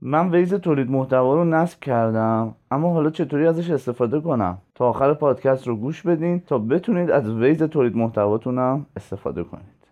[0.00, 5.14] من ویز تولید محتوا رو نصب کردم اما حالا چطوری ازش استفاده کنم؟ تا آخر
[5.14, 9.85] پادکست رو گوش بدین تا بتونید از ویز تولید محتواتونم استفاده کنید.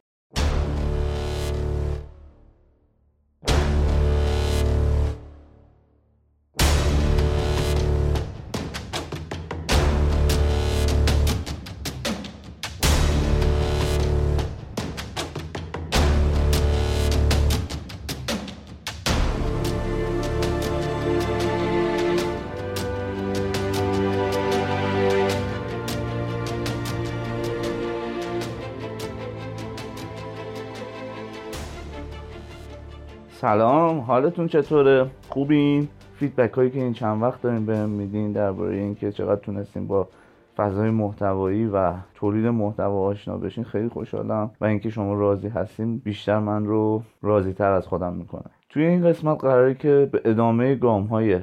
[33.44, 39.12] سلام حالتون چطوره؟ خوبین؟ feedback هایی که این چند وقت دارین بهم میدین درباره اینکه
[39.12, 40.08] چقدر تونستیم با
[40.56, 46.38] فضای محتوایی و تولید محتوا آشنا بشین خیلی خوشحالم و اینکه شما راضی هستین بیشتر
[46.38, 48.50] من رو راضی تر از خودم می‌کنه.
[48.68, 51.40] توی این قسمت قراره که به ادامه گام های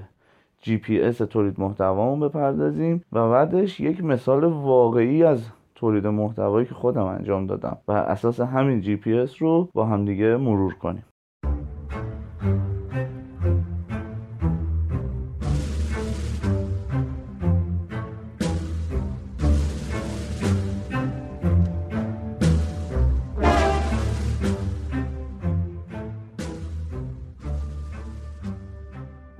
[0.61, 6.73] جی پی اس تولید محتوامون بپردازیم و بعدش یک مثال واقعی از تولید محتوایی که
[6.73, 11.03] خودم انجام دادم و اساس همین جی پی اس رو با همدیگه مرور کنیم.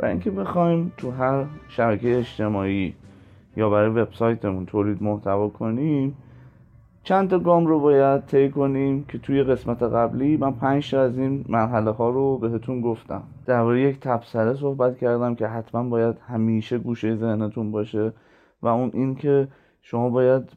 [0.02, 2.96] و اینکه بخوایم تو هر شبکه اجتماعی
[3.58, 6.18] یا برای وبسایتمون تولید محتوا کنیم
[7.04, 11.18] چند تا گام رو باید طی کنیم که توی قسمت قبلی من پنج تا از
[11.18, 13.24] این مرحله ها رو بهتون گفتم.
[13.46, 18.14] درباره یک تبصره صحبت کردم که حتما باید همیشه گوشه ذهنتون باشه
[18.62, 19.48] و اون این که
[19.82, 20.52] شما باید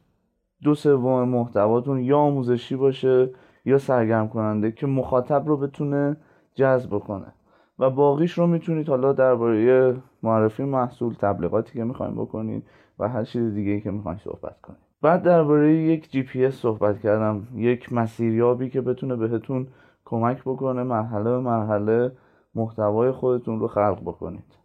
[0.63, 3.29] دو سوم محتواتون یا آموزشی باشه
[3.65, 6.17] یا سرگرم کننده که مخاطب رو بتونه
[6.55, 7.33] جذب کنه
[7.79, 12.63] و باقیش رو می‌تونید حالا درباره معرفی محصول تبلیغاتی که می‌خوایم بکنید
[12.99, 16.99] و هر چیز دیگه که می‌خوایم صحبت کنید بعد درباره یک جی پی اس صحبت
[16.99, 19.67] کردم یک مسیریابی که بتونه بهتون
[20.05, 22.11] کمک بکنه مرحله به مرحله
[22.55, 24.57] محتوای خودتون رو خلق بکنید.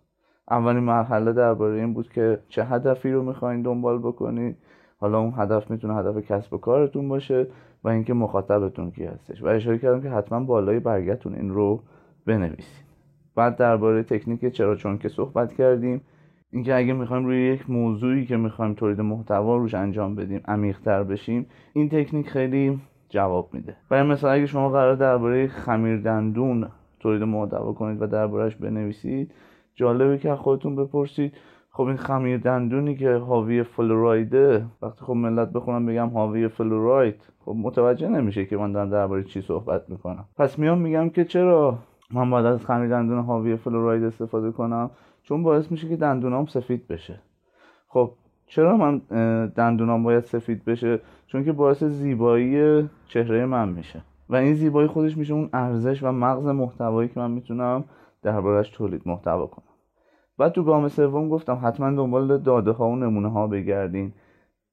[0.51, 4.57] اولین مرحله درباره این بود که چه هدفی رو می‌خواین دنبال بکنید.
[5.01, 7.47] حالا اون هدف می‌تونه هدف کسب و کارتون باشه
[7.85, 9.43] و اینکه مخاطبتون کی هستش.
[9.43, 11.83] و اشاره کردم که حتما بالای برگتون این رو
[12.27, 12.90] بنویسید.
[13.35, 16.01] بعد درباره تکنیک چرا چون که صحبت کردیم
[16.53, 21.47] اینکه اگه می‌خوایم روی یک موضوعی که می‌خوایم تولید محتوا روش انجام بدیم عمیقتر بشیم
[21.73, 23.77] این تکنیک خیلی جواب میده.
[23.89, 26.69] برای مثلا اگه شما قرار درباره خمیر دندون
[27.01, 29.33] تولید محتوا کنید و دربارهش بنویسید
[29.75, 31.33] جالبه که خودتون بپرسید
[31.71, 37.55] خب این خمیر دندونی که حاوی فلورایده وقتی خب ملت بخونم بگم حاوی فلوراید خب
[37.57, 40.25] متوجه نمیشه که من دارم درباره چی صحبت می‌کنم.
[40.37, 41.79] پس میام میگم که چرا
[42.13, 44.91] من باید از خمیر دندون حاوی فلوراید استفاده کنم
[45.23, 47.21] چون باعث میشه که دندونام سفید بشه.
[47.89, 48.11] خب
[48.47, 48.99] چرا من
[49.47, 54.03] دندونام باید سفید بشه؟ چون که باعث زیبایی چهره من میشه.
[54.29, 57.85] و این زیبایی خودش میشه اون ارزش و مغز محتوایی که من می‌تونم
[58.23, 59.65] دربارش تولید محتوا کنم.
[60.39, 64.13] بعد تو گام سوم گفتم حتما دنبال داده ها و نمونه ها بگردین.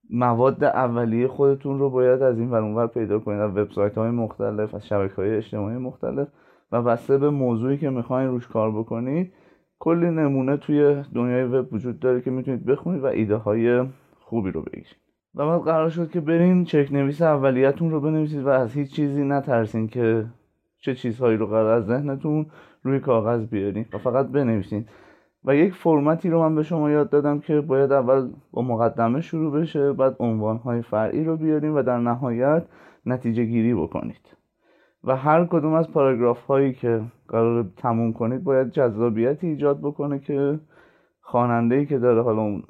[0.09, 4.87] مواد اولیه خودتون رو باید از این ور پیدا کنید از وبسایت های مختلف از
[4.87, 6.27] شبکه های اجتماعی مختلف.
[6.72, 9.33] و بسته به موضوعی که می‌خواین روش کار بکنید
[9.79, 13.85] کلی نمونه توی دنیای وب وجود داره که می‌تونید بخونید و ایده های
[14.19, 14.95] خوبی رو بگیرید.
[15.35, 19.23] و بعد قرار شد که برین چک نویس اولیتون رو بنویسید و از هیچ چیزی
[19.23, 20.25] نترسین که
[20.81, 22.45] چه چیزهایی رو قرار از ذهنتون
[22.83, 24.85] روی کاغذ بیارین و فقط بنویسین.
[25.44, 29.61] و یک فرمتی رو من به شما یاد دادم که باید اول با مقدمه شروع
[29.61, 32.66] بشه بعد عنوانهای فرعی رو بیارین و در نهایت
[33.06, 34.36] نتیجه گیری بکنید.
[35.03, 40.59] و هر کدوم از پاراگراف هایی که قرار تموم کنید باید جذابیتی ایجاد بکنه که
[41.21, 42.63] خواننده که داره حالا اون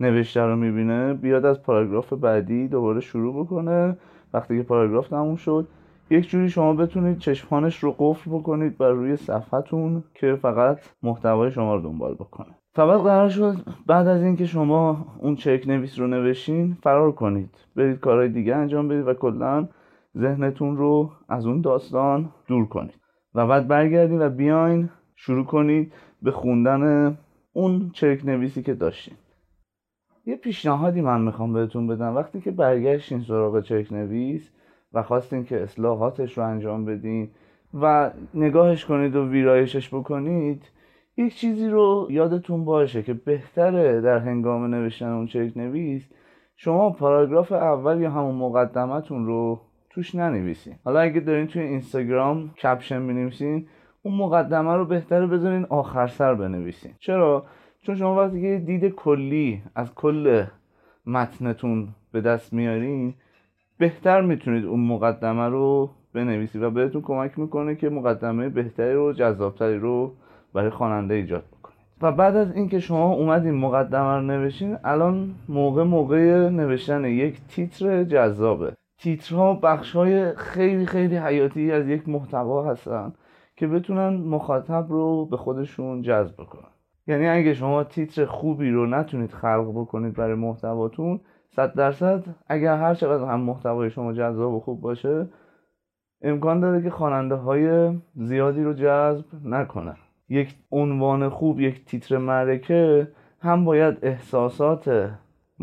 [0.00, 3.96] نوشته رو می‌بینه بیاد از پاراگراف بعدی دوباره شروع بکنه.
[4.34, 5.68] وقتی که پاراگراف تموم شد
[6.10, 11.74] یک جوری شما بتونید چشمانش رو قفل بکنید بر روی صفحتون که فقط محتوای شما
[11.74, 12.54] رو دنبال بکنه.
[12.74, 13.56] فقط قرار شد
[13.86, 17.50] بعد از اینکه شما اون چک نویس رو نوشین فرار کنید.
[17.76, 19.68] برید کارهای دیگه انجام بدید و کلا
[20.18, 22.94] ذهنتون رو از اون داستان دور کنید
[23.34, 25.92] و بعد برگردید و بیاین شروع کنید
[26.22, 27.18] به خوندن
[27.52, 29.14] اون چرک نویسی که داشتین.
[30.26, 32.16] یه پیشنهادی من می‌خوام بهتون بدم.
[32.16, 34.50] وقتی که برگشتین سراغ چرک نویس
[34.92, 37.30] و خواستین که اصلاحاتش رو انجام بدین
[37.74, 40.62] و نگاهش کنید و ویرایشش بکنید
[41.16, 46.08] یک چیزی رو یادتون باشه که بهتره در هنگام نوشتن اون چرک نویس
[46.56, 49.60] شما پاراگراف اول یا همون مقدمتون رو
[49.94, 50.74] توش ننویسین.
[50.84, 53.66] حالا اگه دارین توی اینستاگرام کپشن می‌نویسین
[54.02, 56.92] اون مقدمه رو بهتره بذارین آخر سر بنویسین.
[56.98, 57.44] چرا؟
[57.82, 60.44] چون شما وقتی که دید کلی از کل
[61.06, 63.14] متنتون به دست میارین
[63.78, 69.78] بهتر می‌تونید اون مقدمه رو بنویسید و بهتون کمک می‌کنه که مقدمه بهتری رو جذابتری
[69.78, 70.12] رو
[70.54, 71.78] برای خواننده ایجاد بکنید.
[72.02, 78.04] و بعد از اینکه شما اومدین مقدمه رو نوشین الان موقع موقع نوشتن یک تیتر
[78.04, 78.72] جذابه.
[79.02, 83.12] تیترها بخش های خیلی خیلی حیاتی از یک محتوا هستن
[83.56, 86.70] که بتونن مخاطب رو به خودشون جذب کنن
[87.06, 91.20] یعنی اگه شما تیتر خوبی رو نتونید خلق بکنید برای محتواتون
[91.56, 95.28] صد درصد اگر هر چقدر هم محتوای شما جذاب و خوب باشه
[96.22, 99.96] امکان داره که خواننده های زیادی رو جذب نکنن.
[100.28, 103.08] یک عنوان خوب یک تیتر معرکه
[103.40, 105.10] هم باید احساسات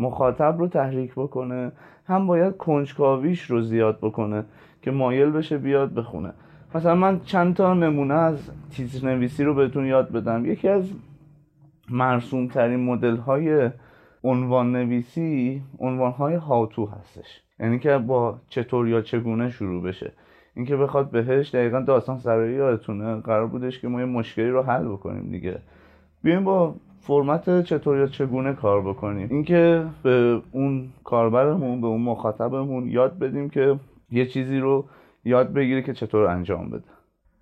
[0.00, 1.72] مخاطب رو تحریک بکنه
[2.06, 4.44] هم باید کنجکاویش رو زیاد بکنه
[4.82, 6.32] که مایل بشه بیاد بخونه.
[6.74, 10.46] مثلا من چند تا نمونه از تیتر نویسی رو بهتون یاد بدم.
[10.46, 10.92] یکی از
[11.90, 13.70] مرسوم ترین مدل های
[14.24, 17.42] عنوان نویسی عنوان های هاتو هستش.
[17.60, 20.12] یعنی که با چطور یا چگونه شروع بشه.
[20.56, 23.20] اینکه بخواد بهش دقیقا داستان سرایی یادتونه.
[23.20, 25.58] قرار بودش که ما یه مشکلی رو حل بکنیم دیگه.
[26.22, 29.28] بیایم با فرمت چطور یا چگونه کار بکنیم.
[29.30, 33.78] اینکه به اون کاربرمون به اون مخاطبمون یاد بدیم که
[34.10, 34.84] یه چیزی رو
[35.24, 36.84] یاد بگیره که چطور انجام بده.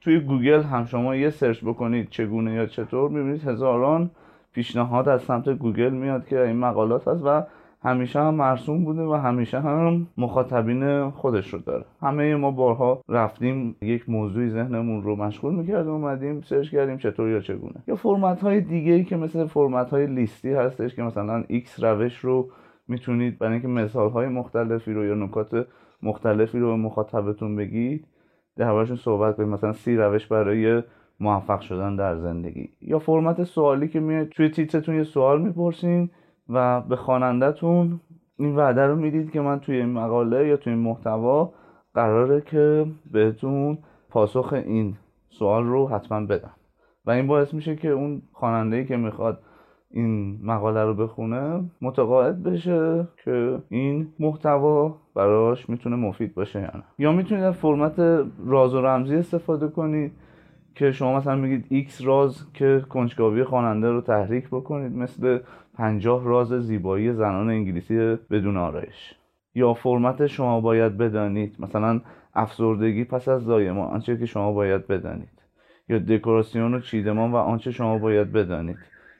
[0.00, 4.10] توی گوگل هم شما یه search بکنید چگونه یا چطور می‌بینید هزاران
[4.52, 7.42] پیشنهاد از سمت گوگل میاد که این مقالات هست و
[7.82, 11.84] همیشه هم مرسوم بوده و همیشه هم مخاطبین خودش رو داره.
[12.02, 17.40] همه ما بارها رفتیم یک موضوعی ذهنمون رو مشغول می‌کردیم اومدیم search کردیم چطور یا
[17.40, 17.82] چگونه.
[17.88, 22.18] یا فرمت های دیگه ای که مثل فرمت های لیستی هستش که مثلا X روش
[22.18, 22.48] رو
[22.88, 25.66] می‌تونید برای اینکه مثال های مختلفی رو یا نکات
[26.02, 28.06] مختلفی رو به مخاطبتون بگید
[28.56, 29.48] دربارشون صحبت کنید.
[29.48, 30.82] مثلا سی روش برای
[31.20, 32.68] موفق شدن در زندگی.
[32.80, 36.10] یا فرمت سوالی که میاد توی تیترتون یه سوال می‌پرسین
[36.48, 38.00] و به خوانندهتون
[38.36, 41.52] این وعده رو می‌دید که من توی این مقاله یا توی این محتوا
[41.94, 43.78] قراره که بهتون
[44.10, 44.96] پاسخ این
[45.30, 46.54] سوال رو حتما بدم.
[47.06, 49.38] و این باعث میشه که اون خواننده که می‌خواد
[49.90, 56.84] این مقاله رو بخونه متقاعد بشه که این محتوا براش می‌تونه مفید باشه یا نه.
[56.98, 58.00] یا می‌تونید از فرمت
[58.46, 60.12] راز و رمزی استفاده کنید
[60.74, 65.38] که شما مثلا میگید X راز که کنجکاوی خواننده رو تحریک بکنید مثل
[65.78, 69.14] پنجاه راز زیبایی زنان انگلیسی بدون آرایش.
[69.54, 71.56] یا فرمت شما باید بدانید.
[71.58, 72.00] مثلا
[72.34, 75.42] افسردگی پس از زایمان آنچه که شما باید بدانید.
[75.88, 78.76] یا دکوراسیون و چیدمان و آنچه شما باید بدانید.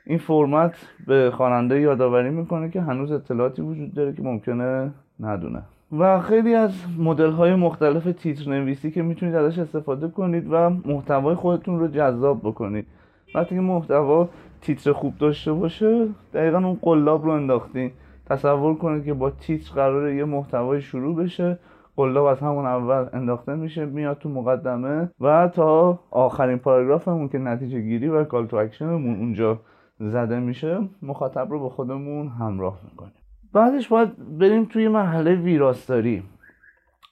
[0.07, 0.75] این فرمت
[1.07, 4.91] به خواننده یادآوری می‌کنه که هنوز اطلاعاتی وجود داره که ممکنه
[5.21, 5.63] ندونه.
[5.99, 11.35] و خیلی از مدل های مختلف تیتر نویسی که می‌تونید ازش استفاده کنید و محتوای
[11.35, 12.87] خودتون رو جذاب بکنید.
[13.35, 14.29] وقتی که محتوا
[14.61, 17.91] تیتر خوب داشته باشه دقیقا اون قلاب رو انداختین
[18.27, 21.59] تصور کنید که با تیتر قرار یه محتوای شروع بشه
[21.97, 27.81] قلاب از همون اول انداخته میشه میاد تو مقدمه و تا آخرین پاراگرافمون که نتیجه
[27.81, 29.61] گیری و call to action مون اونجا
[30.01, 33.13] زده میشه مخاطب رو به خودمون همراه می‌کنیم.
[33.53, 36.23] بعدش باید بریم توی مرحله ویراستاری.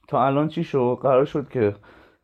[0.08, 1.74] تا الان چی شد؟ قرار شد که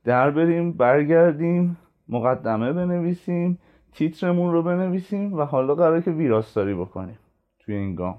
[0.05, 1.77] در بریم برگردیم
[2.09, 3.59] مقدمه بنویسیم
[3.95, 7.19] تیترمون رو بنویسیم و حالا قراره که ویراستاری بکنیم
[7.65, 8.15] توی این گام.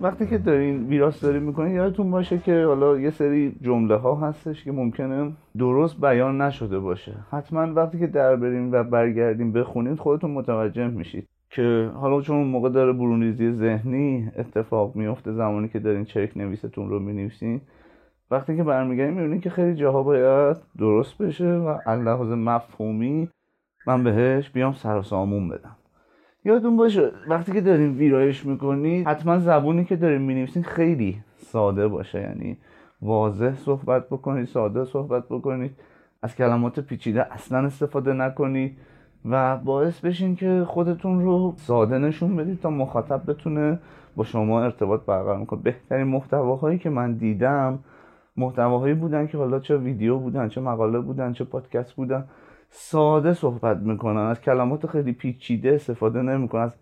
[0.00, 4.72] وقتی که دارین ویراستاری می‌کنین یادتون باشه که حالا یه سری جمله ها هستش که
[4.72, 7.12] ممکنه درست بیان نشده باشه.
[7.30, 11.28] حتما وقتی که در بریم و برگردیم بخونید خودتون متوجه میشید.
[11.54, 16.88] که حالا چون اون موقع داره برونریزی ذهنی اتفاق میفته زمانی که دارین چرک نویستون
[16.88, 17.60] رو می‌نویسین
[18.30, 23.28] وقتی که برمیگردیم می‌بینید که خیلی جاها باید درست بشه و لحاظ مفهومی
[23.86, 25.76] من بهش بیام سر سامون بدم.
[26.44, 32.20] یادتون باشه وقتی که دارین ویرایش می‌کنید حتما زبونی که دارین می‌نویسین خیلی ساده باشه
[32.20, 32.58] یعنی
[33.02, 35.76] واضح صحبت بکنید ساده صحبت بکنید
[36.22, 38.76] از کلمات پیچیده اصلا استفاده نکنید.
[39.24, 43.78] و باعث بشین که خودتون رو ساده نشون بدید تا مخاطب بتونه
[44.16, 45.62] با شما ارتباط برقرار کنه.
[45.62, 47.78] بهترین محتواهایی که من دیدم
[48.36, 52.24] محتواهایی بودن که حالا چه ویدیو بودن چه مقاله بودن چه پادکست بودن
[52.68, 54.20] ساده صحبت می‌کنن.
[54.20, 56.62] از کلمات خیلی پیچیده استفاده نمی‌کنن.
[56.62, 56.72] از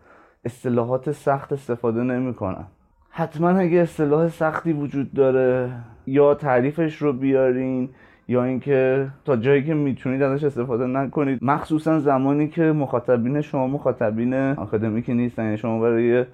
[0.44, 2.64] اصطلاحات سخت استفاده نمی‌کنن.
[3.10, 5.70] حتما اگه اصطلاح سختی وجود داره
[6.06, 7.88] یا تعریفش رو بیارین
[8.32, 11.38] یا اینکه تا جایی که می‌تونید ازش استفاده نکنید.
[11.42, 16.24] مخصوصا زمانی که مخاطبین شما مخاطبین آکادمیکی نیستن یعنی شما برای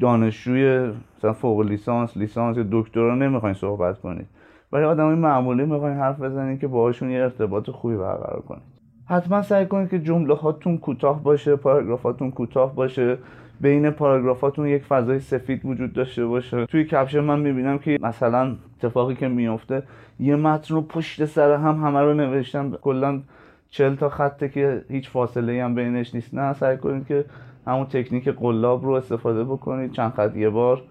[0.00, 4.26] دانشجوی مثلا فوق لیسانس لیسانس یا دکترا نمی‌خواین صحبت کنید.
[4.70, 8.62] برای آدمای معمولی می‌خواین حرف بزنید که باهاشون یه ارتباط خوبی برقرار کنید.
[9.06, 13.18] حتما سعی کنید که جمله هاتون کوتاه باشه پاراگرافاتون کوتاه باشه.
[13.62, 16.66] بین پاراگرافاتون یک فضای سفید وجود داشته باشه.
[16.66, 19.82] توی کپشن من می‌بینم که مثلا اتفاقی که میفته
[20.20, 23.22] یه متن رو پشت سر هم همه رو نوشتم کلا
[23.70, 26.34] چل تا خطه که هیچ فاصله هم بینش نیست.
[26.34, 27.24] نه سعی کنید که
[27.66, 29.92] همون تکنیک قلاب رو استفاده بکنید.
[29.92, 30.82] چند خط یه بار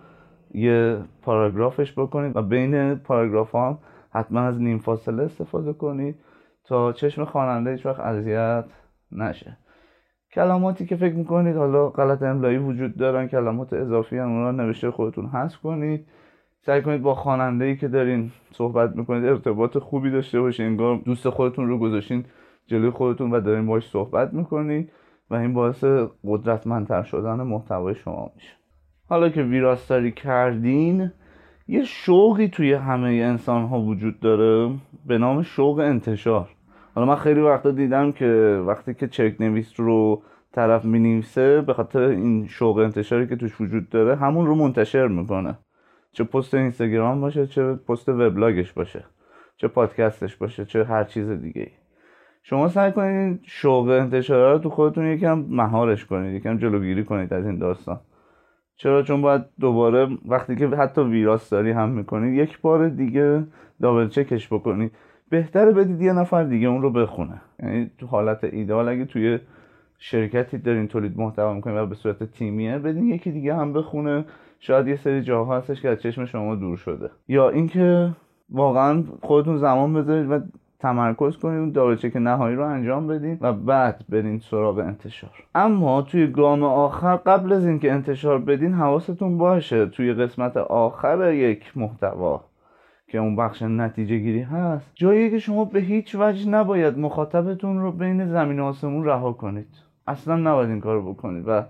[0.54, 3.78] یه پاراگرافش بکنید و بین پاراگراف هم
[4.14, 6.16] حتما از نیم فاصله استفاده کنید
[6.64, 8.66] تا چشم خواننده هیچ وقت اذیت
[9.12, 9.58] نشه.
[10.34, 15.26] کلماتی که فکر می‌کنید حالا غلط املایی وجود دارن کلمات اضافی هم اونا نوشته خودتون
[15.26, 16.08] حذف کنید.
[16.66, 21.30] سعی کنید با خواننده ای که دارین صحبت می‌کنید ارتباط خوبی داشته باشین انگار دوست
[21.30, 22.26] خودتون رو گذاشتین
[22.68, 24.92] جلوی خودتون و دارین باش صحبت می‌کنید
[25.30, 25.84] و این باعث
[26.28, 28.54] قدرتمندتر شدن محتوای شما میشه.
[29.10, 31.12] حالا که ویراستاری کردین
[31.68, 34.74] یه شوقی توی همه انسان ها وجود داره
[35.06, 36.50] به نام شوق انتشار.
[36.96, 41.24] حالا من خیلی وقتا دیدم که وقتی که چک نویس رو طرف می
[41.68, 45.58] به خاطر این شوق انتشاری که توش وجود داره همون رو منتشر می‌کنه.
[46.12, 49.06] چه پست اینستاگرام باشه چه پست وبلاگش باشه
[49.58, 51.72] چه پادکستش باشه چه هر چیز دیگه
[52.44, 57.46] شما سعی کنید شوق انتشار رو تو خودتون یکم مهارش کنید یکم جلوگیری کنید از
[57.46, 58.00] این داستان.
[58.76, 63.44] چرا؟ چون باید دوباره وقتی که حتی ویراستاری هم می‌کنید یک بار دیگه
[63.82, 64.92] دابل چکش بکنید.
[65.32, 67.42] بهتره بدید یه نفر دیگه اون رو بخونه.
[67.64, 69.40] یعنی تو حالت ایدال اگه توی
[70.00, 74.26] شرکتی دارین تولید محتوا می‌کنین و به صورت تیمیه بدین یکی دیگه هم بخونه.
[74.60, 77.10] شاید یه سری جاها هستش که از چشم شما دور شده.
[77.28, 78.10] یا اینکه
[78.50, 80.40] واقعا خودتون زمان بذارید و
[80.80, 85.32] تمرکز کنید اون چک نهایی رو انجام بدین و بعد برین سراغ انتشار.
[85.56, 91.78] اما توی گام آخر قبل از اینکه انتشار بدین حواستون باشه توی قسمت آخر یک
[91.78, 92.44] محتوا
[93.12, 94.92] که اون بخش نتیجه گیری هست.
[94.96, 99.68] جایی که شما به هیچ وجه نباید مخاطبتون رو بین زمین و آسمون رها کنید.
[100.08, 101.64] اصلا نباید این کار بکنید و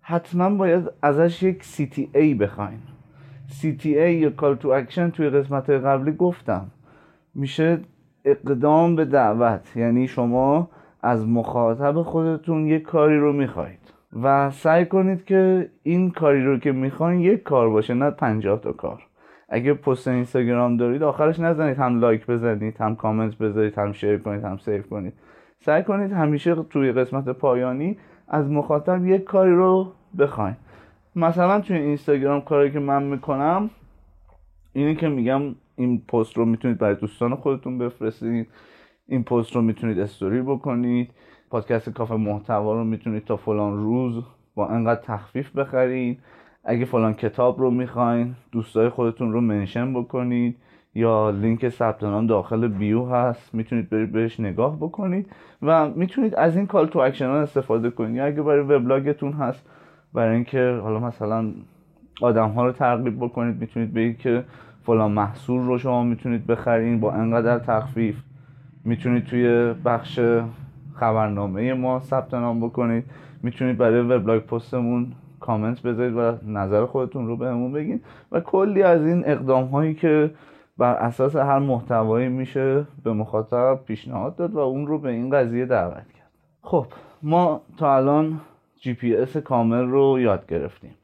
[0.00, 2.78] حتما باید ازش یک CTA بخواین.
[3.48, 6.66] CTA یا Call to Action توی قسمت قبلی گفتم.
[7.34, 7.78] میشه
[8.24, 9.76] اقدام به دعوت.
[9.76, 10.70] یعنی شما
[11.02, 13.78] از مخاطب خودتون یک کاری رو می‌خواید.
[14.22, 18.72] و سعی کنید که این کاری رو که می‌خواین یک کار باشه نه پنجاه تا
[18.72, 19.07] کار.
[19.48, 24.44] اگه پست اینستاگرام دارید آخرش نزنید هم like بزنید هم کامنت بذارید هم share کنید
[24.44, 25.12] هم save کنید.
[25.60, 30.56] سعی کنید همیشه توی قسمت پایانی از مخاطب یک کاری رو بخواین.
[31.16, 33.70] مثلا توی اینستاگرام کاری که من می‌کنم
[34.72, 35.42] اینی که میگم
[35.76, 38.48] این پست رو می‌تونید برای دوستان خودتون بفرستید.
[39.06, 41.10] این پست رو می‌تونید استوری بکنید.
[41.50, 44.24] پادکست کافه محتوا رو می‌تونید تا فلان روز
[44.54, 46.18] با انقدر تخفیف بخرید.
[46.68, 50.56] اگه فلان کتاب رو می‌خواین دوستای خودتون رو منشن بکنید
[50.94, 55.26] یا لینک ثبت نام داخل bio هست می‌تونید برید بهش نگاه بکنید
[55.62, 58.16] و می‌تونید از این call to action ها استفاده کنید.
[58.16, 59.66] یا اگه برای وبلاگتون هست
[60.14, 61.52] برای اینکه حالا مثلا
[62.20, 64.44] آدم ها رو ترغیب بکنید می‌تونید بگید که
[64.82, 68.16] فلان محصول رو شما می‌تونید بخرین با انقدر تخفیف.
[68.84, 70.20] می‌تونید توی بخش
[70.94, 73.04] خبرنامه ما ثبت نام بکنید.
[73.42, 78.00] می‌تونید برای وبلاگ پستمون کامنت بذارید و نظر خودتون رو بهمون بگین
[78.32, 80.30] و کلی از این اقدام هایی که
[80.78, 85.66] بر اساس هر محتوایی میشه به مخاطب پیشنهاد داد و اون رو به این قضیه
[85.66, 86.30] دعوت کرد.
[86.62, 86.86] خب
[87.22, 88.40] ما تا الان
[88.80, 90.94] جی پی اس کامل رو یاد گرفتیم.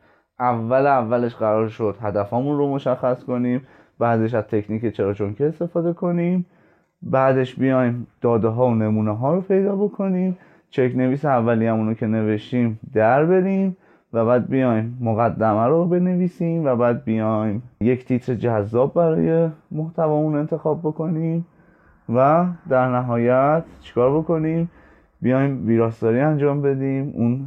[0.40, 3.66] اول اولش قرار شد هدفمون رو مشخص کنیم
[3.98, 6.46] بعدش از تکنیک چرا چون که استفاده کنیم
[7.02, 10.38] بعدش بیایم داده ها و نمونه ها رو پیدا بکنیم
[10.70, 13.76] چرک نویس اولیه‌مون رو که نوشتیم در بریم
[14.14, 20.80] و بعد بیایم مقدمه رو بنویسیم و بعد بیایم یک تیتر جذاب برای محتوامون انتخاب
[20.80, 21.46] بکنیم
[22.14, 24.70] و در نهایت چیکار بکنیم؟
[25.22, 27.46] بیایم ویراستاری انجام بدیم اون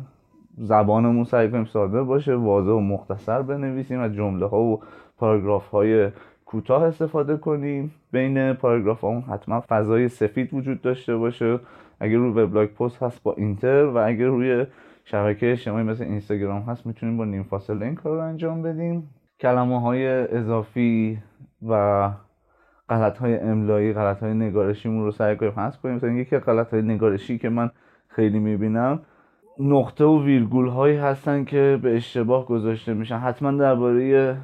[0.57, 4.79] زبانمون سعی کنیم ساده باشه واضح و مختصر بنویسیم و جمله ها و
[5.17, 6.09] پاراگراف های
[6.45, 7.91] کوتاه استفاده کنیم.
[8.11, 11.59] بین پاراگراف ها حتما فضای سفید وجود داشته باشه.
[11.99, 14.65] اگر روی وبلاگ پست هست با اینتر و اگر روی
[15.09, 19.09] شبکه اجتماعی مثل اینستاگرام هست می‌تونیم با نیم فاصله این کار رو انجام بدیم.
[19.39, 21.17] کلمه های اضافی
[21.67, 22.11] و
[22.89, 25.95] غلط های املایی غلط های نگارشیمون رو سعی کنیم حذف کنیم.
[25.95, 27.69] مثلا یکی غلط های نگارشی که من
[28.07, 28.99] خیلی می‌بینم
[29.59, 33.17] نقطه و ویرگول هایی هستن که به اشتباه گذاشته میشن.
[33.17, 34.37] حتما درباره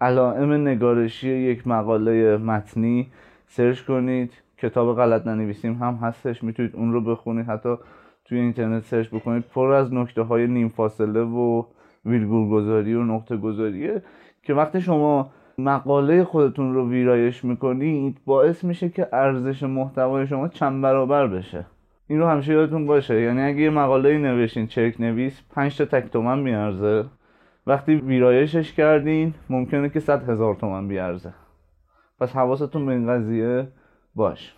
[0.00, 3.12] علائم نگارشی یک مقاله متنی
[3.46, 4.32] search کنید.
[4.58, 7.46] کتاب غلط ننویسیم هم هستش می‌تونید اون رو بخونید.
[7.46, 7.76] حتی
[8.24, 11.64] توی اینترنت search بکنید پر از نکته های نیم فاصله و
[12.04, 14.02] ویرگول گذاری و نقطه گذاریه
[14.42, 20.82] که وقتی شما مقاله خودتون رو ویرایش می‌کنید باعث میشه که ارزش محتوای شما چند
[20.82, 21.66] برابر بشه.
[22.06, 23.20] این رو همیشه یادتون باشه.
[23.20, 27.04] یعنی اگه یه مقاله نوشتین چرک نویس 5 تا تک تومن میارزه
[27.66, 31.34] وقتی ویرایشش کردین ممکنه که 100 هزار تومن بیارزه.
[32.20, 33.68] پس حواستون به این قضیه
[34.14, 34.54] باش.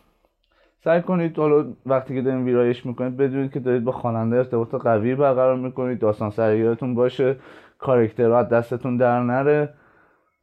[0.87, 5.15] سعی کنید حالا وقتی که دارین ویرایش می‌کنید بدونید که دارید با خواننده ارتباط قوی
[5.15, 7.37] برقرار می‌کنید داستان سریاتون باشه
[7.79, 9.69] کارکترات دستتون در نره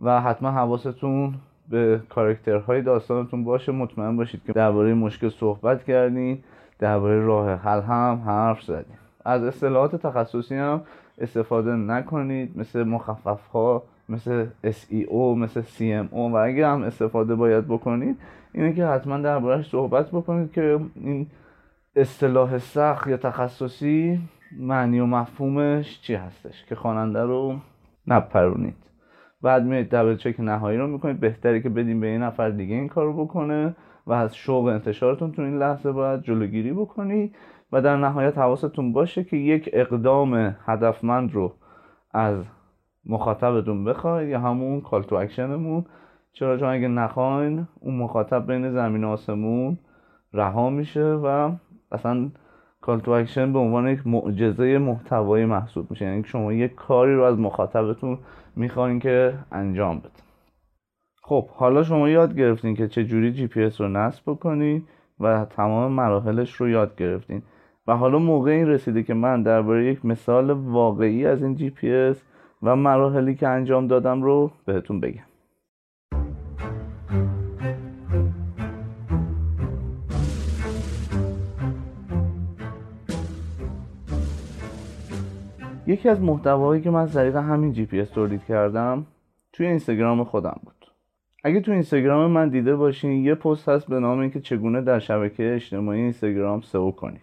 [0.01, 1.33] و حتما حواستون
[1.69, 3.71] به کارکترهای داستانتون باشه.
[3.71, 6.43] مطمئن باشید که درباره مشکل صحبت کردین
[6.79, 10.81] درباره راه حل هم حرف زدیم از اصطلاحات تخصصی هم
[11.17, 18.17] استفاده نکنید مثل مخفف ها مثل SEO مثل CMO و اگه هم استفاده باید بکنید
[18.53, 21.27] اینه که حتما دربارهش صحبت بکنید که این
[21.95, 24.19] اصطلاح سخت یا تخصصی
[24.59, 27.55] معنی و مفهومش چی هستش که خواننده رو
[28.07, 28.75] نپرونید.
[29.41, 31.19] بعد میاد دبل چک نهایی رو می‌کنید.
[31.19, 33.75] بهتری که بدیم به این نفر دیگه این کارو بکنه
[34.07, 37.35] و از شوق انتشارتون تو این لحظه باید جلوگیری بکنید
[37.71, 41.53] و در نهایت حواستون باشه که یک اقدام هدفمند رو
[42.11, 42.43] از
[43.05, 45.85] مخاطبتون بخواید یا همون call to action مون
[46.33, 49.77] چرا؟ چون اگه نخواین اون مخاطب بین زمین و آسمون
[50.33, 51.51] رها میشه و
[51.91, 52.29] اصلا
[52.81, 56.05] call to action به عنوان یک معجزه محتوایی محسوب میشه.
[56.05, 58.17] یعنی شما یک کاری رو از مخاطبتون
[58.55, 60.09] می‌خواین که انجام بده.
[61.23, 64.83] خب حالا شما یاد گرفتین که چه جوری جی پی اس رو نصب بکنید
[65.19, 67.41] و تمام مراحلش رو یاد گرفتین.
[67.87, 71.93] و حالا موقع این رسیده که من درباره یک مثال واقعی از این جی پی
[71.93, 72.23] اس
[72.63, 75.32] و مراحلی که انجام دادم رو بهتون بگم.
[85.93, 89.05] یکی از محتواهایی که من از طریق همین جی پی اس تولید کردم
[89.53, 90.91] توی اینستاگرام خودم بود.
[91.43, 95.53] اگه تو اینستاگرام من دیده باشین یه پست هست به نام اینکه چگونه در شبکه
[95.53, 97.21] اجتماعی اینستاگرام SEO کنید.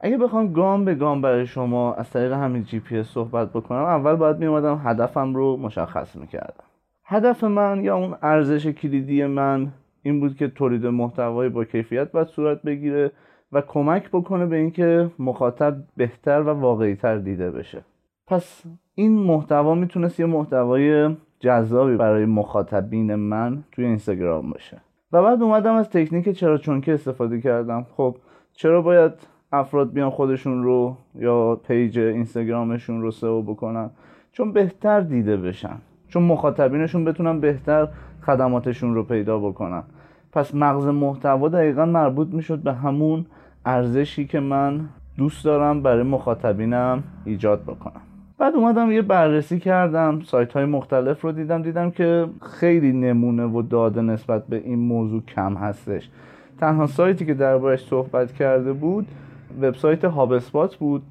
[0.00, 3.84] اگه بخوام گام به گام برای شما از طریق همین جی پی اس صحبت بکنم
[3.84, 4.46] اول باید می
[4.84, 6.64] هدفم رو مشخص می‌کردم.
[7.04, 12.26] هدف من یا اون ارزش کلیدی من این بود که تولید محتوایی با کیفیت باید
[12.26, 13.10] صورت بگیره
[13.54, 17.84] و کمک بکنه به اینکه مخاطب بهتر و واقعیتر دیده بشه.
[18.26, 18.62] پس
[18.94, 24.80] این محتوا می‌تونست یه محتوای جذابی برای مخاطبین من توی اینستاگرام باشه.
[25.12, 27.86] و بعد اومدم از تکنیک چرا چونکه استفاده کردم.
[27.96, 28.16] خب
[28.52, 29.12] چرا باید
[29.52, 33.90] افراد بیان خودشون رو یا پیج اینستاگرامشون رو سئو بکنن؟
[34.32, 35.76] چون بهتر دیده بشن.
[36.08, 37.88] چون مخاطبینشون بتونن بهتر
[38.22, 39.82] خدماتشون رو پیدا بکنن.
[40.32, 43.26] پس مغز محتوا دقیقا مربوط می‌شد به همون
[43.66, 48.00] ارزشی که من دوست دارم برای مخاطبینم ایجاد بکنم.
[48.38, 53.62] بعد اومدم یه بررسی کردم سایت های مختلف رو دیدم دیدم که خیلی نمونه و
[53.62, 56.10] داده نسبت به این موضوع کم هستش.
[56.60, 59.06] تنها سایتی که دربارش صحبت کرده بود
[59.60, 61.02] وبسایت هابسپات بود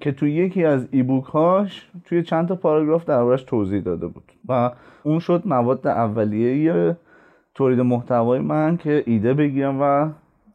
[0.00, 4.32] که توی یکی از ایبوک هاش توی چند تا پاراگراف دربارش توضیح داده بود.
[4.48, 4.70] و
[5.02, 6.96] اون شد مواد اولیه
[7.54, 10.08] تولید محتوای من که ایده بگیرم و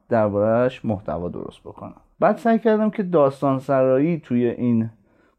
[0.09, 2.01] دربارهش محتوا درست بکنم.
[2.19, 4.89] بعد سعی کردم که داستان سرایی توی این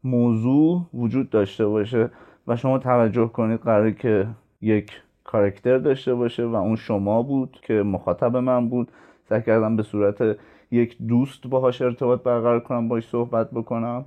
[0.03, 2.09] موضوع وجود داشته باشه
[2.47, 4.27] و شما توجه کنید قراره که
[4.61, 4.91] یک
[5.23, 8.91] کاراکتر داشته باشه و اون شما بود که مخاطب من بود.
[9.29, 10.37] سعی کردم به صورت
[10.71, 14.05] یک دوست باهاش ارتباط برقرار کنم باش صحبت بکنم.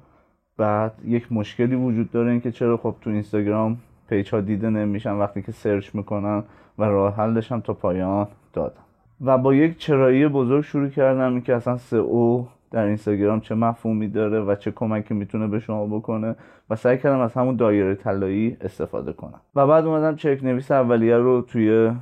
[0.57, 5.12] بعد یک مشکلی وجود داره این که چرا خب تو اینستاگرام page ها دیده نمیشن
[5.12, 6.44] وقتی که search می‌کنن
[6.79, 8.85] و راه حلش هم تا پایان دادم
[9.20, 14.40] و با یک چرایی بزرگ شروع کردم که اصلا SEO در اینستاگرام چه مفهومی داره
[14.40, 16.37] و چه کمکی می‌تونه به شما بکنه
[16.70, 19.40] و سعی کردم از همون دایره طلایی استفاده کنم.
[19.55, 21.92] و بعد اومدم چک نویس اولیه رو توی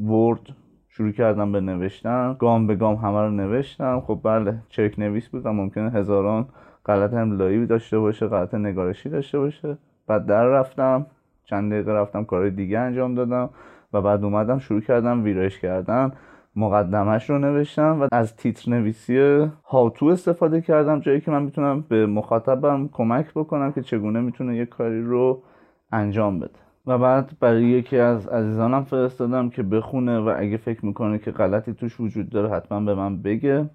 [0.00, 0.40] ورد
[0.88, 2.36] شروع کردم به نوشتن.
[2.38, 4.00] گام به گام همه رو نوشتم.
[4.00, 6.48] خب بله چک نویس بود و ممکنه هزاران
[6.86, 9.78] غلط املایی داشته باشه غلط نگارشی داشته باشه.
[10.06, 11.06] بعد در رفتم.
[11.44, 13.50] چند دقیقه رفتم کار دیگه انجام دادم.
[13.92, 16.12] و بعد اومدم شروع کردم ویرایش کردن.
[16.56, 22.06] مقدمش رو نوشتم و از تیتر نویسی هاتو استفاده کردم جایی که من می‌تونم به
[22.06, 25.42] مخاطبم کمک بکنم که چگونه می‌تونه یک کاری رو
[25.92, 26.58] انجام بده.
[26.86, 31.74] و بعد برای یکی از عزیزانم فرستادم که بخونه و اگه فکر می‌کنه که غلطی
[31.74, 33.70] توش وجود داره حتما به من بگه.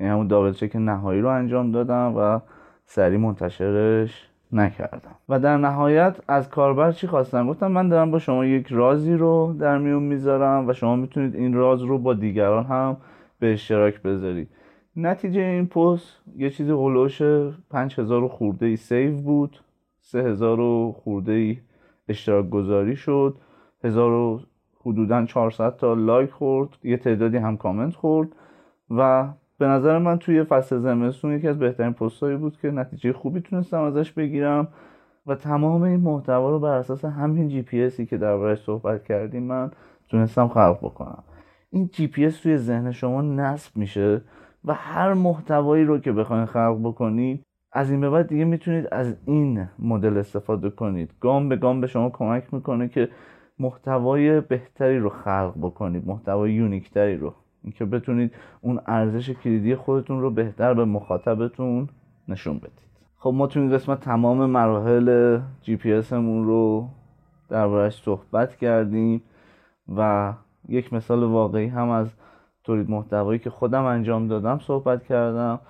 [0.00, 2.40] یعنی همون دابل چک نهایی رو انجام دادم و
[2.84, 5.14] سریع منتشرش نکردم.
[5.28, 9.56] و در نهایت از کاربر چی خواستم؟ گفتم من دارم با شما یک رازی رو
[9.60, 12.96] در میون می‌ذارم و شما می‌تونید این راز رو با دیگران هم
[13.38, 14.48] به اشتراک بذارید.
[14.96, 17.22] نتیجه این پست یه چیزی هلوش
[17.70, 19.60] 5000 خورده ای save بود.
[20.00, 21.58] سه هزار و خورده ای
[22.08, 23.36] اشتراک گذاری شد.
[23.84, 24.40] هزار و
[24.80, 26.68] حدودا 400 تا like خورد.
[26.84, 28.28] یه تعدادی هم کامنت خورد.
[28.90, 33.40] و به نظر من توی فصل زمستون یکی از بهترین پستایی بود که نتیجه خوبی
[33.40, 34.68] تونستم ازش بگیرم
[35.26, 39.42] و تمام این محتوا رو بر اساس همین جی پی اسی که دربارش صحبت کردیم
[39.42, 39.70] من
[40.08, 41.24] تونستم خلق بکنم.
[41.70, 44.20] این جی پی اس توی ذهن شما نصب میشه
[44.64, 47.42] و هر محتوایی رو که بخواید خلق بکنید
[47.72, 51.14] از این به بعد دیگه می‌تونید از این مدل استفاده کنید.
[51.20, 53.08] گام به گام به شما کمک می‌کنه که
[53.58, 57.34] محتوای بهتری رو خلق بکنید محتوای یونیکتری رو.
[57.66, 61.88] اینکه بتونید اون ارزش کلیدی خودتون رو بهتر به مخاطبتون
[62.28, 62.86] نشون بدید.
[63.16, 66.88] خب ما تو این قسمت تمام مراحل جی پی اسمون رو
[67.48, 69.22] دربارش صحبت کردیم
[69.96, 70.32] و
[70.68, 72.08] یک مثال واقعی هم از
[72.64, 75.60] تولید محتوایی که خودم انجام دادم صحبت کردم.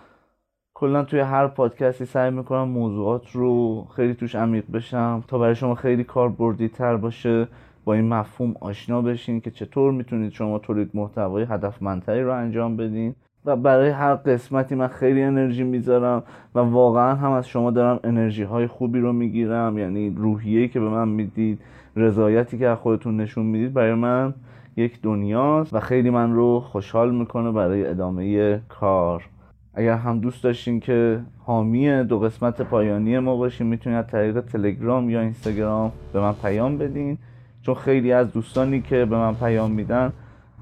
[0.75, 5.75] کلا توی هر پادکستی سعی می‌کنم موضوعات رو خیلی توش عمیق بشم تا برای شما
[5.75, 7.49] خیلی کاربردی تر باشه.
[7.87, 13.15] با این مفهوم آشنا بشین که چطور می‌تونید شما تولید محتوای هدفمندتری رو انجام بدین.
[13.45, 16.23] و برای هر قسمتی من خیلی انرژی می‌ذارم
[16.55, 19.79] و واقعا هم از شما دارم انرژی های خوبی رو می‌گیرم.
[19.79, 21.59] یعنی روحیه که به من می‌دید
[21.97, 24.35] رضایتی که از خودتون نشون می‌دید برای من
[24.77, 29.29] یک دنیاست و خیلی من رو خوشحال می‌کنه برای ادامه کار.
[29.75, 35.11] اگر هم دوست داشتین که حامی دو قسمت پایانی ما باشین می‌تونید از طریق تلگرام
[35.11, 37.19] یا اینستاگرام به من پیام بدین.
[37.67, 40.13] چون خیلی از دوستانی که به من پیام میدن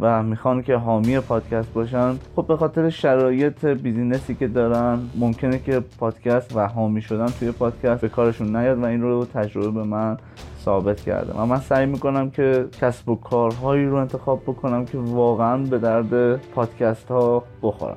[0.01, 5.81] و می‌خوان که حامی پادکست باشن خب به خاطر شرایط بیزینسی که دارن ممکنه که
[5.99, 10.17] پادکست و حامی شدن توی پادکست به کارشون نیاد و این رو تجربه به من
[10.65, 15.57] ثابت کرده و من سعی می‌کنم که کسب و کارهایی رو انتخاب بکنم که واقعا
[15.57, 17.97] به درد پادکست ها بخورم.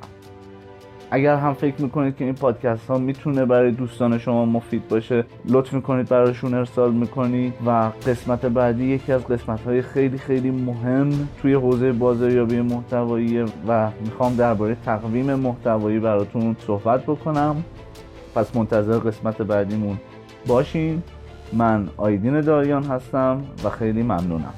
[1.10, 5.72] اگر هم فکر می‌کنید که این پادکست ها می‌تونه برای دوستان شما مفید باشه لطف
[5.72, 7.70] می‌کنید براشون ارسال می‌کنید و
[8.06, 14.36] قسمت بعدی یکی از قسمت های خیلی خیلی مهم توی حوزه بازاریابی محتوایی و می‌خوام
[14.36, 17.64] درباره تقویم محتوایی براتون صحبت بکنم.
[18.34, 19.98] پس منتظر قسمت بعدیمون
[20.46, 21.02] باشین.
[21.52, 24.54] من آیدین داریان هستم و خیلی ممنونم.